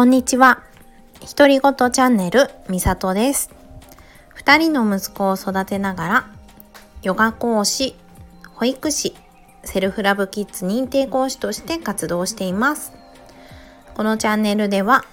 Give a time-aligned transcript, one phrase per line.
[0.00, 0.62] こんにちは。
[1.36, 3.50] 独り言チャンネルみさとです。
[4.32, 6.30] 二人の息子を育てながら、
[7.02, 7.94] ヨガ講師、
[8.54, 9.14] 保育士、
[9.62, 12.94] セルフラブキッズ認定講師として活動しています。
[13.94, 15.04] このチャンネルでは、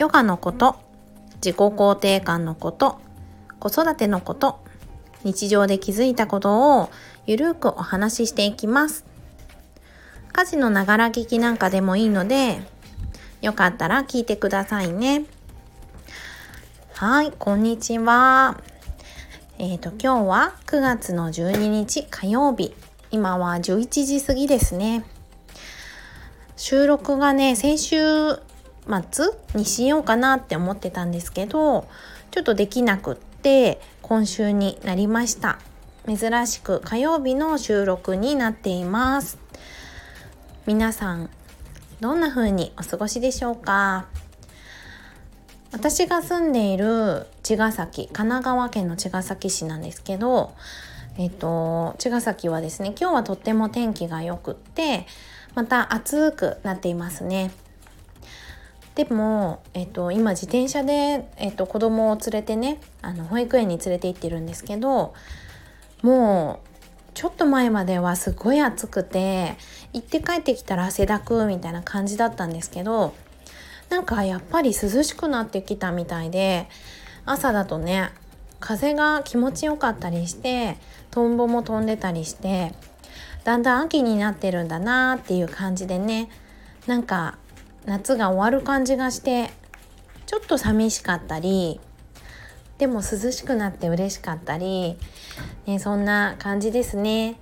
[0.00, 0.74] ヨガのこと、
[1.36, 2.98] 自己肯定感のこと、
[3.60, 4.58] 子育てのこと、
[5.22, 6.90] 日常で気づいたことを
[7.26, 9.04] ゆるくお話ししていきます。
[10.32, 12.73] 家事のながら聞きなんかでもいいので、
[13.44, 15.26] よかったら聞いてくださいね。
[16.94, 18.58] はい、こんにちは。
[19.58, 22.74] えっ、ー、と、今日は9月の12日火曜日。
[23.10, 25.04] 今は11時過ぎですね。
[26.56, 27.96] 収録がね、先週
[28.32, 31.86] 末にしようかなって思ってたんですけど、
[32.30, 35.58] ちょっとできなくって今週になりました。
[36.06, 39.36] 珍しく火曜日の収録になっています。
[40.64, 41.28] 皆さん
[42.00, 44.06] どんな風にお過ごしでしょうか？
[45.72, 50.54] 私が住んでいる茅ヶ崎神奈川県の茅ヶ崎市なんですけど
[51.18, 55.06] えっと茅ヶ崎はですね今日はとっても天気が良くって
[55.54, 57.50] また暑くなっていますね。
[58.94, 65.14] でも、えっと、今自転車で、えっと、子供を連れてねあの保育園に連れて行ってるんですけど
[66.02, 66.68] もう
[67.14, 69.56] ちょっと前まではすごい暑くて
[69.94, 73.14] 行って帰ってきたら汗だくみたいな感じだったんですけど
[73.88, 76.68] なんかやっぱり涼しくなってきたみたいで
[77.24, 78.10] 朝だとね
[78.58, 80.76] 風が気持ちよかったりして
[81.10, 82.74] トンボも飛んでたりして
[83.44, 86.28] だんだん秋になってるんだなっていう感じでね
[86.86, 87.38] なんか
[87.84, 89.50] 夏が終わる感じがして
[90.26, 91.78] ちょっと寂しかったり
[92.78, 94.96] でも涼しくなって嬉しかったり、
[95.66, 97.36] ね、そんな感じですね。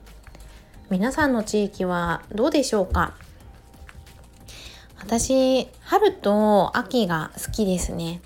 [0.92, 3.14] 皆さんの地域はどうでしょうか？
[4.98, 8.20] 私春と秋が好きですね。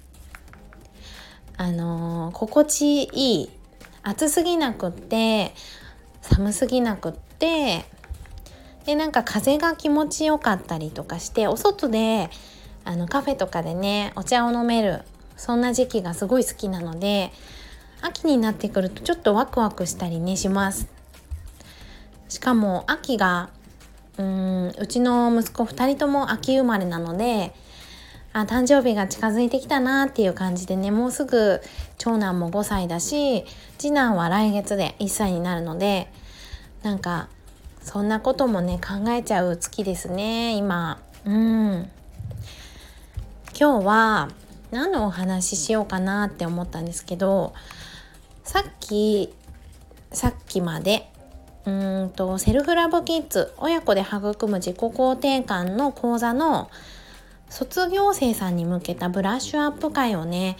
[1.57, 3.51] あの、心地いい
[4.03, 5.55] 暑すぎなくって
[6.23, 7.85] 寒すぎなくって
[8.85, 12.31] でなんか風が気持ちよかったりとかしてお外で
[12.85, 15.03] あのカフェとかでねお茶を飲める
[15.37, 17.31] そんな時期がすごい好きなので
[18.01, 20.96] 秋になってくるとちょっとワクワクしたりねします。
[22.29, 23.51] しかも秋が
[24.19, 27.55] うんうちの息子2人とも秋生まれなので
[28.33, 31.61] あ誕生日が近づいてきたなっていう感じでねもうすぐ
[31.99, 33.45] 長男も5歳だし
[33.79, 36.09] 次男は来月で1歳になるので
[36.83, 37.29] なんか
[37.81, 41.01] そんなこともね考えちゃう月ですね今。
[41.25, 41.89] うん。
[43.59, 44.29] 今日は
[44.71, 47.55] 何のお話ししようかなって思ったんですけど
[48.45, 49.33] さっき
[50.13, 51.09] さっきまで
[51.67, 56.71] うんとセルフラブキッズ親子で育む自己肯定感の講座の
[57.51, 60.57] 卒業生さんに向けたブラッシュアップ会をね、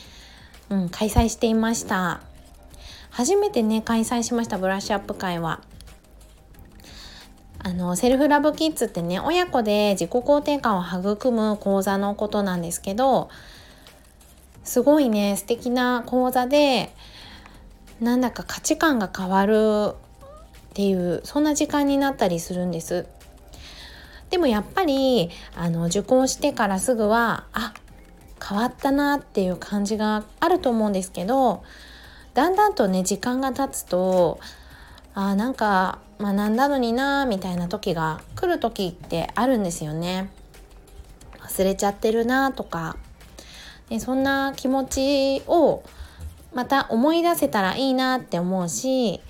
[0.69, 2.21] うん、開催していました。
[3.11, 5.63] 初めてね開催しましたブラッシュアップ会は。
[7.61, 13.29] あのセルフラブキッズってね親子で自己肯定感を育む講座のことなんですけど
[14.63, 16.93] すごいね素敵な講座で
[18.01, 19.95] なんだか価値観が変わる
[20.77, 23.07] っていうそんな時間になったりするんです。
[24.29, 27.73] でもやっぱりあの受講してからすぐはあ
[28.47, 31.65] 変わったなっていう感じがあると思うんですけど
[32.35, 34.39] だんだんとね時間が経つと
[35.15, 40.29] あなんか学んだのになみたいな時が来る時ってあるんですよね。
[41.41, 42.99] 忘れちゃってるなとか
[43.89, 45.83] でそんな気持ちを
[46.53, 49.23] また思い出せたらいいなって思うし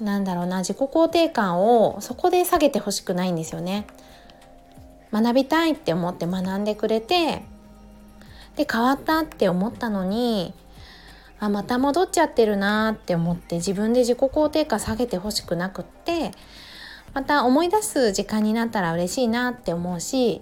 [0.00, 3.86] なんだろうな自己肯定感をそこで下げてほしくないんですよね。
[5.12, 7.42] 学びたいって思って学んでくれて
[8.56, 10.54] で変わったって思ったのに
[11.40, 16.32] あまた戻っちゃってるなって思って自分で自己肯定感下げてほしくなくって
[17.12, 20.40] また思い出す時間になったら嬉しいなって思うし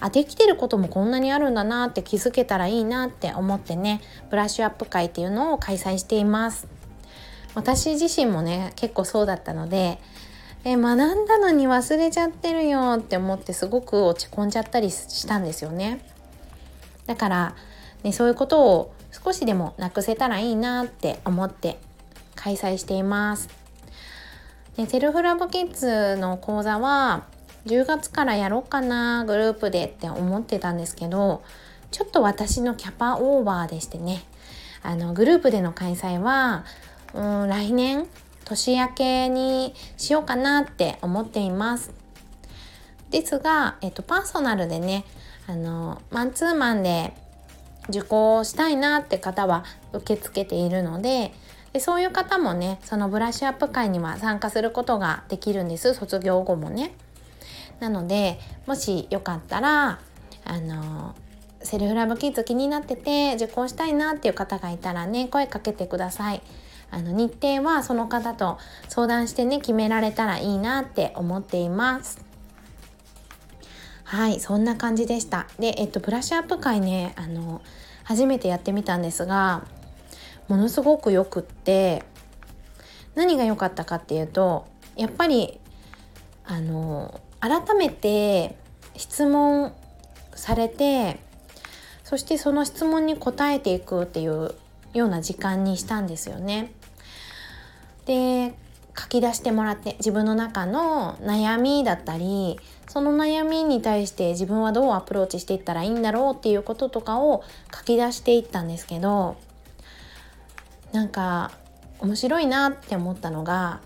[0.00, 4.00] あできてることもこんなにあるんだなって気づけたらいいなって思ってね
[4.30, 6.77] ブラッシュアップ会っていうのを開催しています
[7.58, 9.98] 私自身もね結構そうだったので
[10.64, 16.04] え学んだのに忘れちゃってるよって思ってすごく落ち込んじゃったりしたんですよね。
[17.06, 17.54] だから、
[18.04, 21.78] ね、そういうことを少しでもなくせたらいいなって思って
[22.36, 23.48] 開催しています。
[24.76, 27.24] でセルフラブキッズの講座は
[27.66, 31.42] 10月からやろうかなグループでって思ってたんですけど
[31.90, 34.22] ちょっと私のキャパオーバーでしてね
[34.82, 36.64] あのグループでの開催は
[37.14, 38.06] うん来年
[38.44, 41.92] 年明けにしようかなって思っています。
[43.10, 45.04] ですが、えっと、パーソナルでね
[45.46, 47.14] あのマンツーマンで
[47.88, 51.32] 受講したいなって方は受け付けているので
[51.72, 56.92] でそういう方もねそのブラッシュアップ会には参加することができるんです卒業後もね。
[57.80, 60.00] なのでもしよかったら
[60.44, 61.14] あの
[61.62, 66.42] セルフラブキッズ気になってて受講したいなっていう方がいたらね声かけてください。
[66.90, 68.58] あの日程はその方と
[68.88, 72.24] 相談してね決められたらいいなって思っています。
[74.04, 75.46] はいそんな感じでした。
[75.58, 77.60] でえっとブラッシュアップ会ねあの
[78.04, 79.64] 初めてやってみたんですが
[80.48, 82.04] ものすごくよくって
[83.14, 85.60] 何が良かったかっていうとやっぱり
[86.46, 88.56] あの改めて
[88.96, 89.74] 質問
[90.34, 91.20] されて
[92.02, 94.54] そしてその質問に答えていくっていう
[94.94, 96.72] ような時間にしたんですよね。
[98.08, 98.54] で
[98.98, 102.58] 書き出してもらって自分の中の悩みだったり
[102.88, 109.36] その悩みに対して自分はどうアプローチしていったらいいんだろうっていうこととかを書き出していったんですけど
[110.92, 111.52] なんか
[112.00, 113.80] 面白いなって思ったのが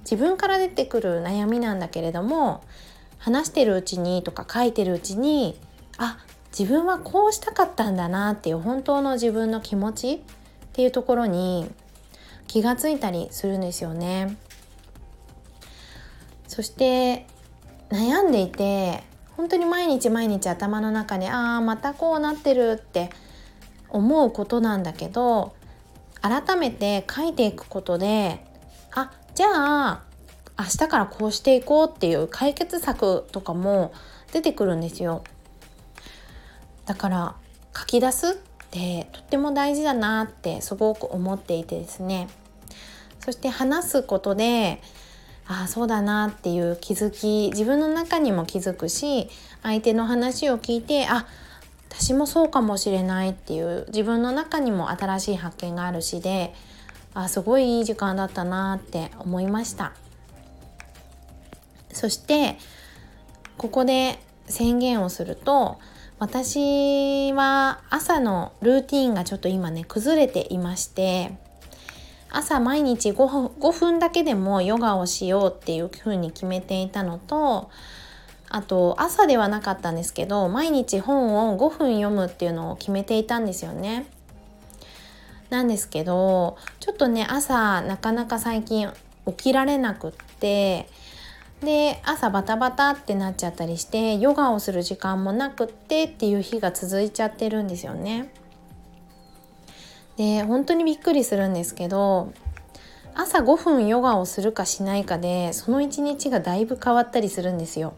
[0.00, 2.64] 自分から出てくる悩みなんだけれども
[3.18, 5.56] 話してるうちにとか書いてるうちに
[5.96, 6.18] あ
[6.56, 10.20] 自分はこうしたかったんだなっていう本当の自分の気持ちっ
[10.72, 11.70] ていうところに
[12.46, 14.36] 気がついたりするんですよね。
[16.48, 17.26] そして
[17.90, 19.02] 悩んでいて
[19.36, 23.10] 本当に毎日毎日頭の中にああまたこうなってるって
[23.88, 25.54] 思うことなんだけど
[26.20, 28.44] 改めて書いていくことで
[28.92, 30.02] あじゃあ
[30.58, 33.92] 明日からこうしていこうっていう解決策とかも
[34.32, 35.24] 出てくるんですよ。
[36.86, 37.34] だから
[37.76, 38.36] 書き出すっ
[38.74, 42.28] てとっても大事だなってすごく思っていてですね。
[43.20, 44.82] そして話すことで
[45.46, 49.28] ああそうだなっていう気づき自分の中にも気づくし
[49.62, 51.26] 相手の話を聞いてあ
[51.88, 56.52] 私もそうかもしれないっていう自分の中にも新しい発見があるしで
[57.14, 59.92] あすごいいい時間だったなって思いました。
[61.92, 62.58] そして
[63.56, 65.78] ここで宣言をすると
[66.18, 71.32] 私は朝のルーティンがちょっと今ね崩れていまして
[72.30, 77.70] 朝毎日 5, 5分だけでもヨガをしようっていうふうに決めていたのと
[78.48, 84.06] あと朝ではなかったんですけど毎日本を5分読むっていうのを決めていたんですよね。
[85.50, 88.90] なんですけどちょっとね朝なかなか最近
[89.26, 90.88] 起きられなくって
[91.64, 98.32] で朝バタバタってなっちゃったりしてヨガをする時間もなくってっていう日が続いちゃってるんですよね。
[100.16, 102.32] で本当にびっくりするんですけど
[103.14, 107.94] 朝5分ヨガをするかしないかでその一日がだいぶ変わったりするんですよ。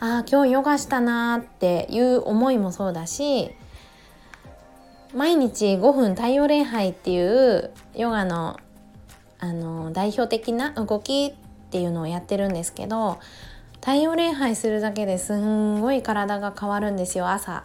[0.00, 3.50] ああ今日ヨガしたなーっていう思いもそうだし
[5.12, 8.60] 毎日5分太陽礼拝っていうヨガの
[9.40, 11.34] あの代表的な動き
[11.68, 13.18] っていうのをやってるんですけど
[13.74, 17.64] 太陽礼拝するだけですんごい体が変わるんですよ朝。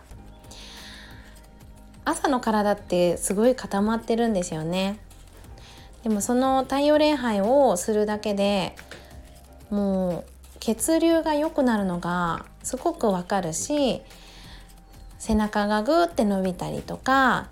[2.05, 4.99] 朝の体ってすごい固まってるんですよね。
[6.03, 8.75] でもその太陽礼拝をするだけで
[9.69, 14.01] もう血流が良くなるのがすごくわかるし
[15.17, 17.47] 背中がグーって伸びたりとか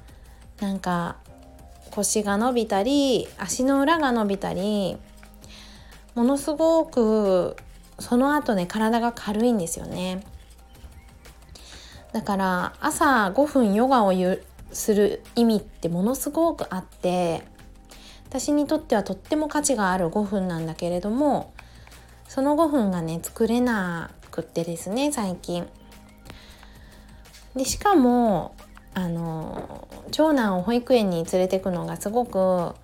[0.60, 1.16] なんか
[1.92, 4.98] 腰が伸びたり足の裏が伸びたり
[6.16, 7.56] ものすごく
[8.00, 10.24] その後ね体が軽いんですよね。
[12.12, 14.14] だから朝5分ヨガを
[14.72, 17.44] する意味ってものすごくあって
[18.28, 21.54] 私にとってはとっても価値がある5分なんだけれども
[22.28, 25.68] その5分がね作れなくってですね最近。
[27.56, 28.56] でしかも
[28.94, 32.76] あの長男を保育園に連れてくのがすごく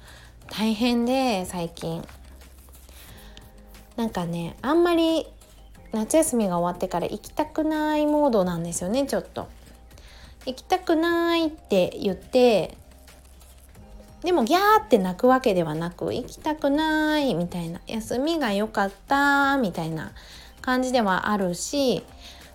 [0.50, 2.06] 大変で最近。
[3.98, 5.28] なんかねあんまり
[5.92, 9.50] 夏休みが終わってから行きたくないモードなんですよねちょっと。
[10.46, 12.78] 行きたくないって言って
[14.24, 20.14] でもギャーって泣くわけではなく行きたくないみたいな休みが良かったみたいな
[20.62, 22.04] 感じではあるし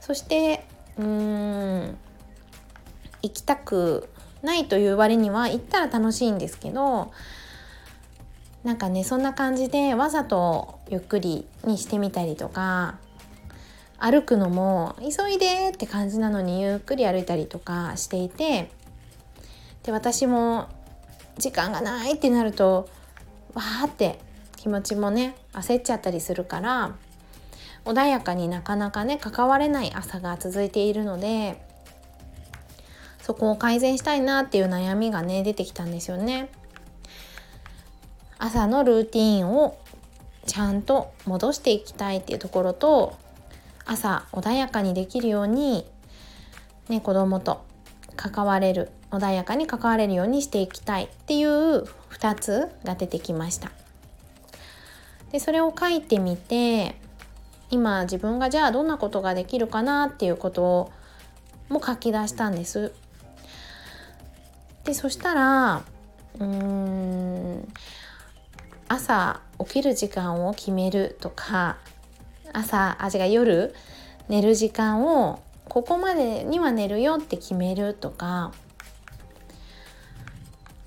[0.01, 0.65] そして
[0.99, 1.99] うーん
[3.23, 4.09] 行きたく
[4.43, 7.13] ないという割には行ったら楽しいんですけど
[8.64, 12.97] なんかねそんな感じでわざとゆっくりにしてみたりとか
[13.99, 18.71] 歩くのも急いでって感じなのにゆっくり歩いたりとかしていて
[19.83, 20.69] で私も
[21.38, 22.88] 時間がないってなると
[23.54, 24.19] わーって
[24.57, 26.95] 気持ちもね焦っちゃったりするから
[27.85, 31.61] 穏やかになかなかね関われない朝が続いているので
[33.21, 36.49] そこを改善したいなっていう悩みがね出てきたんですよね。
[38.45, 39.79] 朝のルーティンを
[40.47, 43.17] ちゃんと戻していきたいっていうところと
[43.87, 45.87] 朝穏やかにできるように、
[46.89, 47.65] ね、子供と
[48.17, 53.71] 関われる穏やかに関われるようにしていきたいっていう2つが出てきました。
[55.31, 56.97] でそれを書いてみて
[57.71, 60.91] 今自分がじゃあどんなことができるかなっていうこと
[61.69, 62.93] も書き出したんです。
[64.83, 65.85] でそしたら
[66.41, 67.69] うーん
[68.93, 71.79] 朝起きる時間を決めるとか
[72.53, 73.75] 朝あ違う夜
[74.29, 78.53] 寝る時間をここまでには寝るよって決めるとか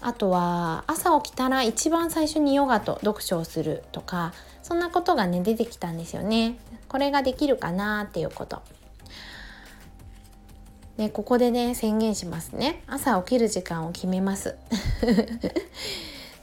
[0.01, 6.59] あとは朝起きたら一番最初にヨガと読書をするとかそんなことがね出てきたんですよね。
[6.87, 8.61] これができるかなっていうこと。
[10.97, 14.55] でここでね宣言しますね朝起きる時間を決めます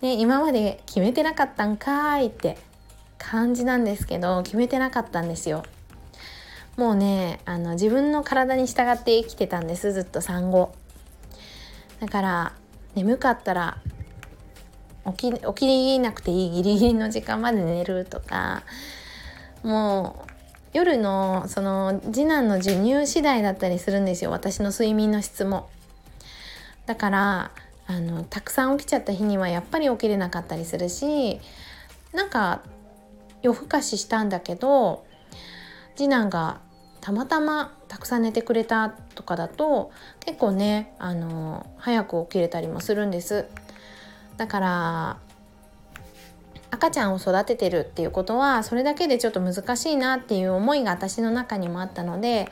[0.02, 2.58] ね、今まで決めてなかったんかいって
[3.18, 5.62] 感じなんですけど決めてなかったんですよ。
[6.76, 10.74] もうねあの自分の体に従って生きてたんですずっと産後。
[12.00, 12.52] だから
[12.96, 13.78] 眠かったら
[15.16, 18.64] 起き起きなくていいギリギリの時間まで寝るとか
[19.62, 20.30] もう
[20.72, 25.70] 夜のその次男の授乳次第だったりするんですよ私の睡眠の質も。
[26.86, 27.50] だから
[27.92, 31.40] あのたくさん起きちゃった日にはやっぱり起きれなかったりするし
[32.14, 32.62] なんか
[33.42, 35.04] 夜更かししたんだけど
[35.94, 36.60] 次男が
[37.02, 43.46] たまたまたくさん寝てくれたとかだと結構ねあの早く起きれたりもするんです。
[44.38, 45.18] だから
[46.70, 52.50] 赤ちゃんを育ててるっていうことはそれだけでちょっと難しいなっていう思いが私の中にもあったので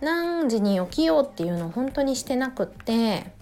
[0.00, 3.32] 何時に起きようっていうのを本当にしてなくって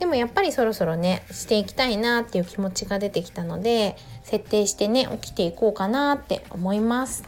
[0.00, 7.22] でもやっぱりそろそろねしていきたいなっていう気持ちが出てきたので設定してね起きていこうかなって思います。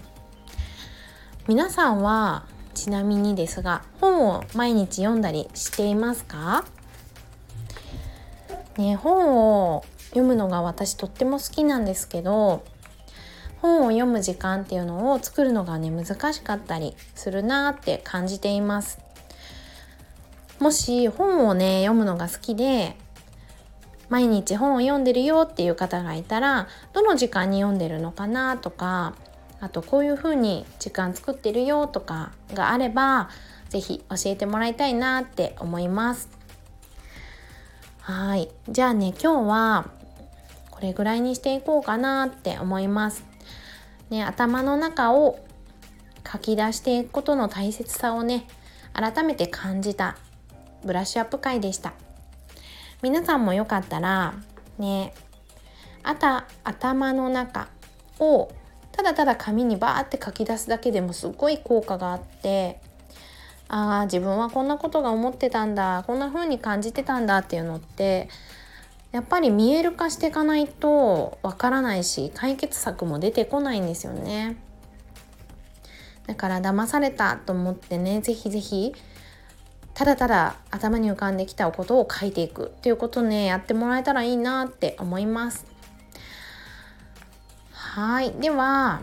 [1.47, 6.65] 皆さんはちなみにですが本を毎日読んだりしていますか？
[8.79, 12.65] ね本を読むのが私とっても好きなんですけど
[13.61, 18.99] 本を読む時間っていうのを作るのがね難しかったりするなって感じています。
[20.63, 22.95] もし本をね読むのが好きで
[24.09, 29.17] 毎日本を読んでるよっていう方がいたらどの時間に読んでるのかなとか
[29.61, 33.29] あとこういう風に時間作ってるよとかがあれば
[33.71, 36.29] 是非教えてもらいたいなって思います。
[38.01, 38.49] はい。
[38.69, 39.91] じゃあね今日は
[40.71, 43.25] これぐらいにしていこうかなって思います。
[44.11, 45.41] ね頭の中を
[46.31, 48.47] 書き出していくことの大切さをね
[48.93, 50.17] 改めて感じた
[50.85, 51.93] ブラッシュアップ会でした。
[53.03, 54.35] 皆さんもよかったら
[54.79, 55.13] ね
[56.05, 57.69] あた頭の中
[58.21, 58.49] を
[58.93, 62.81] ただただ紙にバーって書き出すだけでもすごい効果があって
[63.69, 68.29] ああ自分はこんなことが思ってたんだこんな風に感じてたんだっていうのって
[69.11, 74.57] やっぱり見える化していかないとわからないし解決策も出てこないんですよね。
[76.27, 78.95] だから騙されたと思ってね是非是非
[79.95, 85.67] ただただ頭に浮かんできたことを書いていくっていうことねやってもらえたらいいなって思います。
[87.71, 88.33] はい。
[88.33, 89.03] では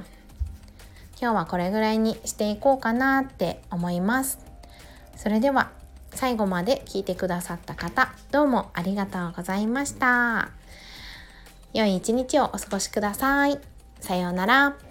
[1.21, 4.39] 今日はこれぐらいにしていこうかなって思います。
[5.15, 5.71] それでは
[6.11, 10.49] 最後まで聞いてくださった方どうもありがとうございました。
[11.73, 13.59] 良い一日をお過ごしください。
[13.99, 14.88] さようなら。